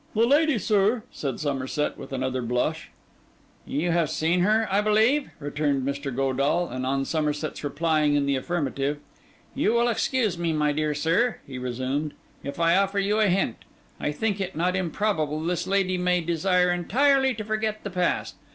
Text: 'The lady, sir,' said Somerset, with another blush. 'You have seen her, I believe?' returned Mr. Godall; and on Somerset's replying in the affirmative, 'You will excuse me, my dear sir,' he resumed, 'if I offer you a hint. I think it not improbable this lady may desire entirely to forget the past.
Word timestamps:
'The 0.15 0.25
lady, 0.25 0.57
sir,' 0.57 1.03
said 1.11 1.39
Somerset, 1.39 1.95
with 1.95 2.11
another 2.11 2.41
blush. 2.41 2.89
'You 3.67 3.91
have 3.91 4.09
seen 4.09 4.39
her, 4.39 4.67
I 4.71 4.81
believe?' 4.81 5.29
returned 5.39 5.83
Mr. 5.85 6.11
Godall; 6.11 6.67
and 6.73 6.87
on 6.87 7.05
Somerset's 7.05 7.63
replying 7.63 8.15
in 8.15 8.25
the 8.25 8.35
affirmative, 8.35 8.97
'You 9.53 9.73
will 9.73 9.87
excuse 9.87 10.39
me, 10.39 10.53
my 10.53 10.71
dear 10.71 10.95
sir,' 10.95 11.37
he 11.45 11.59
resumed, 11.59 12.15
'if 12.43 12.59
I 12.59 12.77
offer 12.77 12.97
you 12.97 13.19
a 13.19 13.27
hint. 13.27 13.57
I 13.99 14.11
think 14.11 14.41
it 14.41 14.55
not 14.55 14.75
improbable 14.75 15.39
this 15.43 15.67
lady 15.67 15.99
may 15.99 16.21
desire 16.21 16.71
entirely 16.71 17.35
to 17.35 17.43
forget 17.43 17.83
the 17.83 17.91
past. 17.91 18.33